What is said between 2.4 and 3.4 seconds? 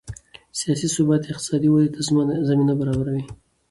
زمینه برابروي